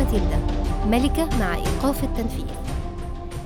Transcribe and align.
الملكة 0.00 1.38
مع 1.38 1.54
إيقاف 1.56 2.04
التنفيذ. 2.04 2.44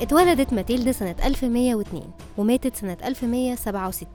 اتولدت 0.00 0.52
ماتيلدا 0.52 0.92
سنة 0.92 1.14
1102 1.24 2.02
وماتت 2.38 2.76
سنة 2.76 2.96
1167 3.04 4.08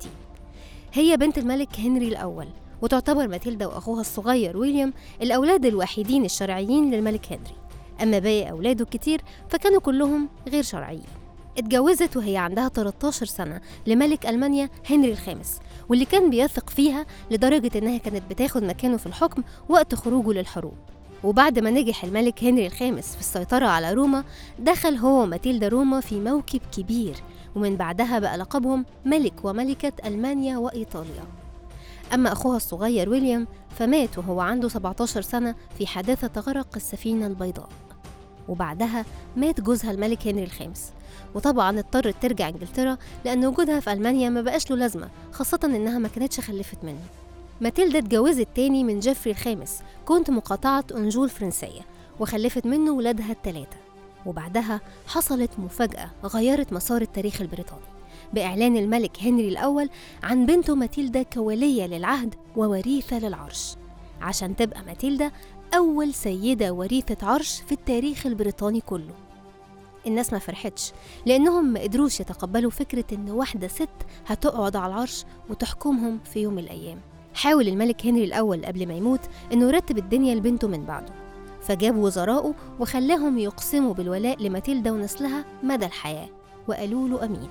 هي 0.94 1.18
بنت 1.18 1.38
الملك 1.38 1.80
هنري 1.80 2.08
الأول 2.08 2.48
وتعتبر 2.82 3.28
ماتيلدا 3.28 3.66
وأخوها 3.68 4.02
الصغير 4.02 4.58
ويليام 4.58 4.94
الأولاد 5.22 5.66
الوحيدين 5.66 6.26
الشرعيين 6.26 6.92
للملك 6.92 7.26
هنري. 7.32 7.56
أما 8.04 8.20
باقي 8.20 8.52
أولاده 8.52 8.84
الكتير 8.84 9.22
فكانوا 9.50 9.80
كلهم 9.80 10.30
غير 10.48 10.64
شرعيين. 10.64 11.04
اتجوزت 11.58 12.18
وهي 12.18 12.38
عندها 12.38 12.70
13 12.70 13.26
سنة 13.26 13.62
لملك 13.88 14.26
ألمانيا 14.26 14.70
هنري 14.90 15.12
الخامس 15.12 15.60
واللي 15.90 16.06
كان 16.06 16.30
بيثق 16.30 16.70
فيها 16.70 17.06
لدرجة 17.32 17.78
إنها 17.78 17.98
كانت 17.98 18.24
بتاخد 18.30 18.64
مكانه 18.64 18.98
في 18.98 19.06
الحكم 19.06 19.44
وقت 19.70 19.96
خروجه 19.96 20.32
للحروب. 20.32 20.78
وبعد 21.24 21.60
ما 21.60 21.70
نجح 21.72 22.04
الملك 22.04 22.44
هنري 22.44 22.68
الخامس 22.68 23.14
في 23.16 23.20
السيطرة 23.20 23.66
على 23.66 23.94
روما 23.94 24.24
دخل 24.60 24.96
هو 24.96 25.24
وماتيلدا 25.24 25.68
روما 25.68 26.00
في 26.02 26.20
موكب 26.20 26.62
كبير 26.78 27.16
ومن 27.56 27.76
بعدها 27.76 28.20
بقى 28.20 28.38
لقبهم 28.38 28.86
ملك 29.06 29.34
وملكة 29.44 29.94
ألمانيا 30.06 30.58
وإيطاليا. 30.58 31.24
أما 32.14 32.32
أخوها 32.32 32.58
الصغير 32.58 33.10
ويليام 33.10 33.48
فمات 33.80 34.18
وهو 34.18 34.40
عنده 34.40 34.70
17 34.70 35.22
سنة 35.22 35.56
في 35.78 35.88
حادثة 35.88 36.42
غرق 36.42 36.68
السفينة 36.76 37.28
البيضاء. 37.28 37.70
وبعدها 38.50 39.06
مات 39.36 39.62
جوزها 39.62 39.92
الملك 39.92 40.28
هنري 40.28 40.44
الخامس. 40.44 40.92
وطبعا 41.36 41.80
اضطرت 41.80 42.16
ترجع 42.22 42.50
إنجلترا 42.50 42.98
لأن 43.26 43.46
وجودها 43.46 43.80
في 43.80 43.94
ألمانيا 43.94 44.30
ما 44.30 44.42
بقاش 44.42 44.70
له 44.72 44.78
لازمة 44.78 45.10
خاصة 45.32 45.60
إنها 45.64 46.00
ما 46.00 46.08
كانتش 46.08 46.40
خلفت 46.40 46.78
منه. 46.84 47.00
ماتيلدا 47.62 48.00
اتجوزت 48.00 48.48
تاني 48.56 48.84
من 48.84 49.00
جيفري 49.00 49.32
الخامس 49.32 49.82
كونت 50.06 50.30
مقاطعة 50.30 50.86
أنجو 50.96 51.30
الفرنسية 51.30 51.82
وخلفت 52.20 52.66
منه 52.66 52.92
ولادها 52.92 53.32
التلاتة. 53.32 53.78
وبعدها 54.26 54.82
حصلت 55.08 55.52
مفاجأة 55.60 56.12
غيرت 56.26 56.74
مسار 56.74 57.02
التاريخ 57.02 57.42
البريطاني. 57.42 57.82
بإعلان 58.34 58.78
الملك 58.78 59.20
هنري 59.22 59.48
الأول 59.48 59.90
عن 60.24 60.46
بنته 60.46 60.76
ماتيلدا 60.76 61.24
كولية 61.24 61.86
للعهد 61.88 62.36
ووريثة 62.56 63.20
للعرش. 63.20 63.76
عشان 64.22 64.56
تبقى 64.56 64.84
ماتيلدا 64.84 65.32
أول 65.76 66.14
سيدة 66.14 66.74
وريثة 66.74 67.28
عرش 67.28 67.62
في 67.62 67.72
التاريخ 67.72 68.26
البريطاني 68.26 68.82
كله. 68.82 69.14
الناس 70.08 70.34
ما 70.34 70.40
فرحتش 70.40 70.92
لأنهم 71.26 71.66
ما 71.74 71.80
قدروش 71.80 72.20
يتقبلوا 72.20 72.72
فكرة 72.72 73.06
إن 73.14 73.30
واحدة 73.30 73.68
ست 73.68 73.90
هتقعد 74.28 74.76
على 74.76 74.94
العرش 74.94 75.26
وتحكمهم 75.50 76.20
في 76.34 76.40
يوم 76.40 76.54
من 76.54 76.64
الأيام. 76.64 77.02
حاول 77.38 77.68
الملك 77.68 78.06
هنري 78.06 78.24
الأول 78.24 78.66
قبل 78.66 78.88
ما 78.88 78.94
يموت 78.94 79.20
إنه 79.54 79.68
يرتب 79.68 79.98
الدنيا 79.98 80.36
لبنته 80.36 80.68
من 80.68 80.86
بعده 80.86 81.14
فجاب 81.62 81.98
وزراءه 81.98 82.54
وخلاهم 82.80 83.38
يقسموا 83.38 83.94
بالولاء 83.94 84.44
لماتيلدا 84.44 84.92
ونسلها 84.92 85.46
مدى 85.64 85.86
الحياة 85.86 86.30
وقالوا 86.68 87.08
له 87.08 87.26
أمين. 87.26 87.50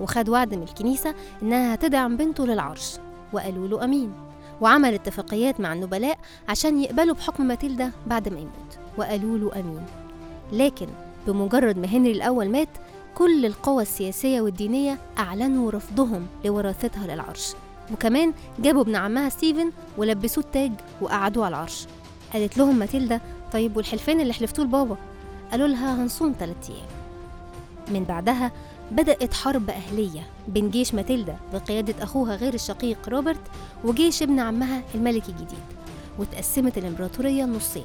وخد 0.00 0.28
وعد 0.28 0.54
من 0.54 0.62
الكنيسة 0.62 1.14
إنها 1.42 1.74
هتدعم 1.74 2.16
بنته 2.16 2.46
للعرش 2.46 2.96
وقالوا 3.32 3.68
له 3.68 3.84
أمين. 3.84 4.12
وعمل 4.60 4.94
اتفاقيات 4.94 5.60
مع 5.60 5.72
النبلاء 5.72 6.18
عشان 6.48 6.82
يقبلوا 6.82 7.14
بحكم 7.14 7.46
ماتيلدا 7.46 7.92
بعد 8.06 8.28
ما 8.28 8.38
يموت 8.38 8.78
وقالوا 8.98 9.38
له 9.38 9.60
أمين. 9.60 9.86
لكن 10.52 10.86
بمجرد 11.26 11.78
ما 11.78 11.86
هنري 11.86 12.12
الأول 12.12 12.48
مات 12.48 12.68
كل 13.14 13.46
القوى 13.46 13.82
السياسية 13.82 14.40
والدينية 14.40 14.98
أعلنوا 15.18 15.70
رفضهم 15.70 16.26
لوراثتها 16.44 17.14
للعرش. 17.14 17.54
وكمان 17.92 18.32
جابوا 18.58 18.82
ابن 18.82 18.96
عمها 18.96 19.28
ستيفن 19.28 19.72
ولبسوه 19.98 20.44
التاج 20.44 20.72
وقعدوه 21.00 21.44
على 21.46 21.54
العرش. 21.56 21.86
قالت 22.32 22.58
لهم 22.58 22.76
ماتيلدا 22.76 23.20
طيب 23.52 23.76
والحلفان 23.76 24.20
اللي 24.20 24.32
حلفتوه 24.32 24.64
لبابا؟ 24.64 24.96
قالوا 25.50 25.68
لها 25.68 26.02
هنصوم 26.02 26.32
تلات 26.32 26.70
أيام. 26.70 26.86
من 27.90 28.04
بعدها 28.04 28.52
بدأت 28.90 29.34
حرب 29.34 29.70
أهلية 29.70 30.26
بين 30.48 30.70
جيش 30.70 30.94
ماتيلدا 30.94 31.36
بقيادة 31.52 32.02
أخوها 32.02 32.36
غير 32.36 32.54
الشقيق 32.54 33.08
روبرت 33.08 33.40
وجيش 33.84 34.22
ابن 34.22 34.40
عمها 34.40 34.82
الملك 34.94 35.28
الجديد 35.28 35.58
وتقسمت 36.18 36.78
الإمبراطورية 36.78 37.44
نصين 37.44 37.84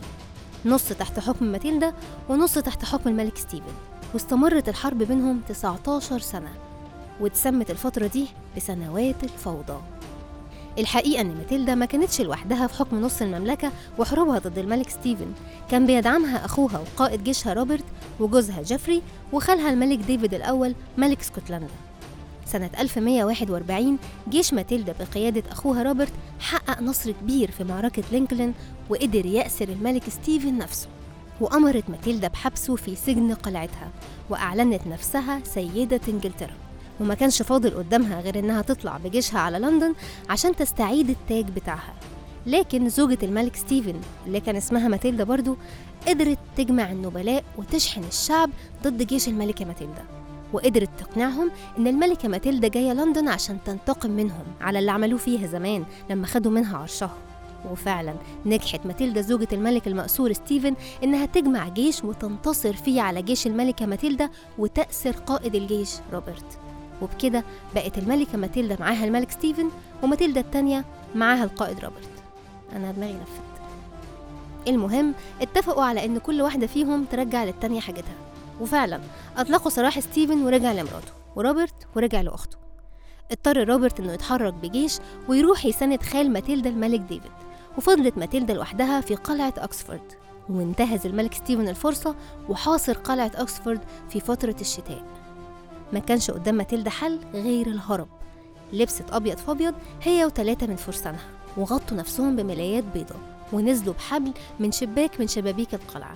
نص 0.65 0.85
تحت 0.89 1.19
حكم 1.19 1.45
ماتيلدا 1.45 1.94
ونص 2.29 2.53
تحت 2.53 2.85
حكم 2.85 3.09
الملك 3.09 3.38
ستيفن 3.38 3.73
واستمرت 4.13 4.69
الحرب 4.69 4.97
بينهم 4.97 5.41
19 5.49 6.19
سنة. 6.19 6.49
واتسمت 7.19 7.71
الفترة 7.71 8.07
دي 8.07 8.27
بسنوات 8.57 9.23
الفوضى 9.23 9.81
الحقيقة 10.79 11.21
إن 11.21 11.35
ماتيلدا 11.35 11.75
ما 11.75 11.85
كانتش 11.85 12.21
لوحدها 12.21 12.67
في 12.67 12.73
حكم 12.79 13.01
نص 13.01 13.21
المملكة 13.21 13.71
وحروبها 13.99 14.39
ضد 14.39 14.57
الملك 14.57 14.89
ستيفن. 14.89 15.31
كان 15.71 15.85
بيدعمها 15.85 16.45
أخوها 16.45 16.79
وقائد 16.79 17.23
جيشها 17.23 17.53
روبرت 17.53 17.83
وجوزها 18.19 18.61
جيفري 18.61 19.01
وخالها 19.33 19.69
الملك 19.69 19.97
ديفيد 19.99 20.33
الأول 20.33 20.75
ملك 20.97 21.19
اسكتلندا. 21.19 21.67
سنة 22.45 22.69
1141 22.79 23.97
جيش 24.29 24.53
ماتيلدا 24.53 24.95
بقيادة 24.99 25.43
أخوها 25.51 25.83
روبرت 25.83 26.13
حقق 26.39 26.81
نصر 26.81 27.11
كبير 27.11 27.51
في 27.51 27.63
معركة 27.63 28.03
لينكولن 28.11 28.53
وقدر 28.89 29.25
يأسر 29.25 29.69
الملك 29.69 30.09
ستيفن 30.09 30.57
نفسه 30.57 30.87
وأمرت 31.41 31.89
ماتيلدا 31.89 32.27
بحبسه 32.27 32.75
في 32.75 32.95
سجن 32.95 33.33
قلعتها 33.33 33.89
وأعلنت 34.29 34.87
نفسها 34.87 35.39
سيدة 35.43 36.01
إنجلترا. 36.09 36.64
وما 37.00 37.13
كانش 37.13 37.41
فاضل 37.41 37.69
قدامها 37.69 38.22
غير 38.22 38.39
إنها 38.39 38.61
تطلع 38.61 38.97
بجيشها 38.97 39.39
على 39.39 39.59
لندن 39.59 39.94
عشان 40.29 40.56
تستعيد 40.56 41.09
التاج 41.09 41.45
بتاعها. 41.45 41.94
لكن 42.47 42.89
زوجة 42.89 43.17
الملك 43.23 43.56
ستيفن 43.56 43.95
اللي 44.28 44.39
كان 44.39 44.56
اسمها 44.56 44.88
ماتيلدا 44.88 45.23
برضو 45.23 45.57
قدرت 46.07 46.38
تجمع 46.57 46.91
النبلاء 46.91 47.44
وتشحن 47.57 48.03
الشعب 48.03 48.50
ضد 48.83 49.03
جيش 49.03 49.28
الملكة 49.28 49.66
ماتيلدا. 49.66 50.03
وقدرت 50.53 50.89
تقنعهم 51.00 51.51
إن 51.78 51.88
الملكة 51.88 52.28
ماتيلدا 52.28 52.67
جاية 52.67 52.94
لندن 52.94 53.27
عشان 53.27 53.57
تنتقم 53.66 54.09
منهم 54.12 54.45
على 54.62 54.79
اللي 54.79 54.91
عملوه 54.91 55.19
فيها 55.19 55.47
زمان 55.47 55.85
لما 56.09 56.27
خدوا 56.27 56.51
منها 56.51 56.77
عرشها. 56.77 57.17
وفعلا 57.72 58.16
نجحت 58.45 58.85
ماتيلدا 58.85 59.22
زوجة 59.22 59.47
الملك 59.51 59.88
المأسور 59.88 60.33
ستيفن 60.33 60.75
إنها 61.03 61.25
تجمع 61.25 61.67
جيش 61.67 62.03
وتنتصر 62.03 62.73
فيه 62.73 63.01
على 63.01 63.22
جيش 63.22 63.47
الملكة 63.47 63.85
ماتيلدا 63.85 64.29
وتأسر 64.57 65.12
قائد 65.12 65.56
الجيش 65.56 65.89
روبرت. 66.13 66.59
وبكده 67.01 67.44
بقت 67.75 67.97
الملكة 67.97 68.38
ماتيلدا 68.38 68.78
معاها 68.79 69.06
الملك 69.06 69.31
ستيفن 69.31 69.69
وماتيلدا 70.03 70.41
التانية 70.41 70.85
معاها 71.16 71.44
القائد 71.44 71.79
روبرت. 71.79 72.09
أنا 72.75 72.91
دماغي 72.91 73.13
لفت. 73.13 73.61
المهم 74.67 75.13
اتفقوا 75.41 75.83
على 75.83 76.06
إن 76.06 76.17
كل 76.17 76.41
واحدة 76.41 76.67
فيهم 76.67 77.06
ترجع 77.06 77.44
للتانية 77.44 77.79
حاجتها. 77.79 78.16
وفعلا 78.61 79.01
أطلقوا 79.38 79.72
سراح 79.72 80.00
ستيفن 80.00 80.44
ورجع 80.44 80.72
لمراته 80.72 81.11
وروبرت 81.35 81.88
ورجع 81.95 82.22
لأخته. 82.22 82.57
اضطر 83.31 83.69
روبرت 83.69 84.00
إنه 84.00 84.13
يتحرك 84.13 84.53
بجيش 84.53 84.97
ويروح 85.27 85.66
يساند 85.66 86.03
خال 86.03 86.31
ماتيلدا 86.31 86.69
الملك 86.69 87.00
ديفيد. 87.00 87.31
وفضلت 87.77 88.17
ماتيلدا 88.17 88.53
لوحدها 88.53 89.01
في 89.01 89.16
قلعة 89.16 89.53
أكسفورد. 89.57 90.13
وانتهز 90.50 91.06
الملك 91.06 91.33
ستيفن 91.33 91.67
الفرصة 91.67 92.16
وحاصر 92.50 92.94
قلعة 92.94 93.31
أكسفورد 93.35 93.81
في 94.09 94.19
فترة 94.19 94.56
الشتاء. 94.62 95.03
ما 95.94 96.00
كانش 96.00 96.31
قدام 96.31 96.56
ماتيلدا 96.56 96.90
حل 96.90 97.19
غير 97.34 97.68
الهرب. 97.68 98.07
لبست 98.73 99.12
أبيض 99.12 99.38
في 99.38 99.51
أبيض 99.51 99.73
هي 100.01 100.25
وتلاتة 100.25 100.68
من 100.68 100.75
فرسانها 100.75 101.25
وغطوا 101.57 101.97
نفسهم 101.97 102.35
بملايات 102.35 102.84
بيضة 102.94 103.16
ونزلوا 103.53 103.94
بحبل 103.94 104.31
من 104.59 104.72
شباك 104.72 105.19
من 105.19 105.28
شبابيك 105.28 105.74
القلعة. 105.74 106.16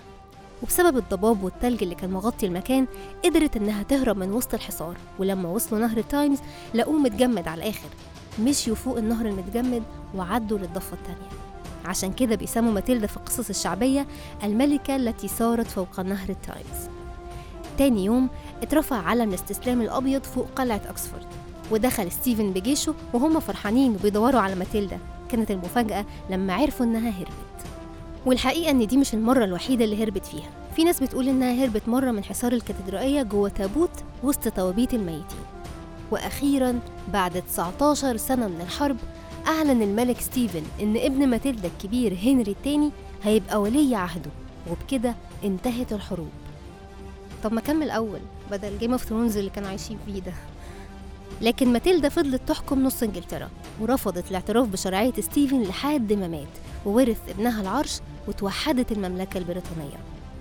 وبسبب 0.63 0.97
الضباب 0.97 1.43
والتلج 1.43 1.83
اللي 1.83 1.95
كان 1.95 2.09
مغطي 2.09 2.45
المكان 2.45 2.87
قدرت 3.25 3.57
إنها 3.57 3.83
تهرب 3.83 4.17
من 4.17 4.31
وسط 4.31 4.53
الحصار. 4.53 4.97
ولما 5.19 5.49
وصلوا 5.49 5.81
نهر 5.81 6.01
تايمز 6.01 6.39
لقوه 6.73 6.99
متجمد 6.99 7.47
على 7.47 7.63
الآخر. 7.63 7.89
مشيوا 8.39 8.75
فوق 8.75 8.97
النهر 8.97 9.25
المتجمد 9.25 9.83
وعدوا 10.15 10.57
للضفة 10.57 10.93
التانية. 10.93 11.29
عشان 11.85 12.13
كده 12.13 12.35
بيسموا 12.35 12.71
ماتيلدا 12.71 13.07
في 13.07 13.17
القصص 13.17 13.49
الشعبية 13.49 14.07
الملكة 14.43 14.95
التي 14.95 15.27
سارت 15.27 15.67
فوق 15.67 15.99
نهر 15.99 16.29
التايمز 16.29 16.89
تاني 17.79 18.05
يوم 18.05 18.29
اترفع 18.61 18.95
علم 18.95 19.29
الاستسلام 19.29 19.81
الأبيض 19.81 20.23
فوق 20.23 20.47
قلعة 20.55 20.81
أكسفورد 20.89 21.25
ودخل 21.71 22.11
ستيفن 22.11 22.51
بجيشه 22.53 22.93
وهم 23.13 23.39
فرحانين 23.39 23.91
وبيدوروا 23.95 24.41
على 24.41 24.55
ماتيلدا. 24.55 24.99
كانت 25.29 25.51
المفاجأة 25.51 26.05
لما 26.29 26.53
عرفوا 26.53 26.85
إنها 26.85 27.09
هربت. 27.09 27.65
والحقيقة 28.25 28.71
إن 28.71 28.87
دي 28.87 28.97
مش 28.97 29.13
المرة 29.13 29.43
الوحيدة 29.43 29.85
اللي 29.85 30.03
هربت 30.03 30.25
فيها. 30.25 30.49
في 30.75 30.83
ناس 30.83 31.03
بتقول 31.03 31.27
إنها 31.29 31.63
هربت 31.65 31.89
مرة 31.89 32.11
من 32.11 32.23
حصار 32.23 32.53
الكاتدرائية 32.53 33.23
جوه 33.23 33.49
تابوت 33.49 33.91
وسط 34.23 34.47
توابيت 34.47 34.93
الميتين. 34.93 35.39
وأخيرا 36.11 36.79
بعد 37.13 37.41
19 37.41 38.17
سنة 38.17 38.47
من 38.47 38.61
الحرب 38.61 38.97
أعلن 39.47 39.81
الملك 39.81 40.21
ستيفن 40.21 40.63
إن 40.81 40.97
ابن 40.97 41.27
ماتيلدا 41.27 41.67
الكبير 41.77 42.17
هنري 42.23 42.51
الثاني 42.51 42.91
هيبقى 43.23 43.61
ولي 43.61 43.95
عهده 43.95 44.31
وبكده 44.71 45.15
انتهت 45.43 45.93
الحروب. 45.93 46.29
طب 47.43 47.53
ما 47.53 47.61
كمل 47.61 47.89
أول 47.89 48.19
بدل 48.51 48.77
Game 48.79 48.91
of 48.91 49.03
Thrones 49.03 49.37
اللي 49.37 49.49
كانوا 49.49 49.69
عايشين 49.69 49.97
فيه 50.05 50.19
ده. 50.21 50.33
لكن 51.41 51.73
ماتيلدا 51.73 52.09
فضلت 52.09 52.41
تحكم 52.47 52.83
نص 52.83 53.03
إنجلترا 53.03 53.49
ورفضت 53.81 54.29
الاعتراف 54.29 54.67
بشرعية 54.67 55.13
ستيفن 55.19 55.61
لحد 55.61 56.13
ما 56.13 56.27
مات 56.27 56.47
وورث 56.85 57.29
ابنها 57.29 57.61
العرش 57.61 57.99
وتوحدت 58.27 58.91
المملكة 58.91 59.37
البريطانية. 59.37 59.97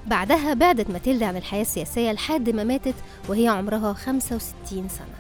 بعدها 0.07 0.55
بعدت 0.55 0.91
ماتيلدا 0.91 1.27
عن 1.27 1.37
الحياة 1.37 1.63
السياسية 1.63 2.13
لحد 2.13 2.51
ما 2.51 2.65
ماتت 2.65 2.95
وهي 3.29 3.49
عمرها 3.49 3.93
65 3.93 4.89
سنة. 4.89 5.18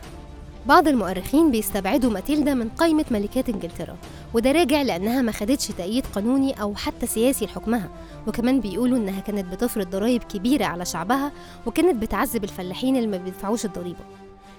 بعض 0.66 0.88
المؤرخين 0.88 1.50
بيستبعدوا 1.50 2.10
ماتيلدا 2.10 2.54
من 2.54 2.68
قائمة 2.68 3.04
ملكات 3.10 3.48
إنجلترا 3.48 3.96
وده 4.34 4.52
راجع 4.52 4.82
لأنها 4.82 5.22
ما 5.22 5.32
خدتش 5.32 5.66
تأييد 5.66 6.06
قانوني 6.06 6.62
أو 6.62 6.74
حتى 6.74 7.06
سياسي 7.06 7.44
لحكمها. 7.44 7.88
وكمان 8.26 8.60
بيقولوا 8.60 8.98
إنها 8.98 9.20
كانت 9.20 9.52
بتفرض 9.52 9.90
ضرائب 9.90 10.22
كبيرة 10.22 10.64
على 10.64 10.84
شعبها 10.84 11.32
وكانت 11.66 12.02
بتعذب 12.02 12.44
الفلاحين 12.44 12.96
اللي 12.96 13.06
ما 13.06 13.16
بيدفعوش 13.16 13.64
الضريبة. 13.64 14.04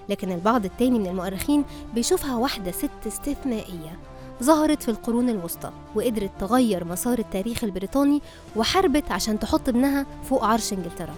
لكن 0.08 0.32
البعض 0.32 0.64
التاني 0.64 0.98
من 0.98 1.06
المؤرخين 1.06 1.64
بيشوفها 1.94 2.36
واحدة 2.36 2.70
ست 2.70 2.90
استثنائية 3.06 3.98
ظهرت 4.42 4.82
في 4.82 4.90
القرون 4.90 5.28
الوسطى 5.28 5.70
وقدرت 5.94 6.30
تغير 6.40 6.84
مسار 6.84 7.18
التاريخ 7.18 7.64
البريطاني 7.64 8.22
وحاربت 8.56 9.10
عشان 9.12 9.38
تحط 9.38 9.68
ابنها 9.68 10.06
فوق 10.24 10.44
عرش 10.44 10.72
إنجلترا. 10.72 11.14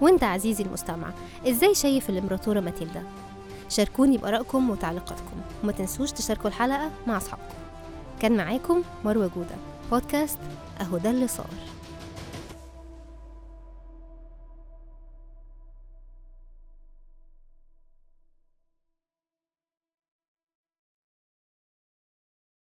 وأنت 0.00 0.24
عزيزي 0.24 0.64
المستمع 0.64 1.08
إزاي 1.48 1.74
شايف 1.74 2.10
الإمبراطورة 2.10 2.60
ماتيلدا؟ 2.60 3.02
شاركوني 3.68 4.18
بآرائكم 4.18 4.70
وتعليقاتكم. 4.70 5.36
وما 5.62 5.72
تنسوش 5.72 6.12
تشاركوا 6.12 6.48
الحلقة 6.48 6.90
مع 7.06 7.16
أصحابكم. 7.16 7.54
كان 8.20 8.36
معاكم 8.36 8.82
مروة 9.04 9.30
جودة. 9.36 9.56
بودكاست 9.90 10.38
أهو 10.80 10.98
ده 10.98 11.10
اللي 11.10 11.28
صار. 11.28 11.46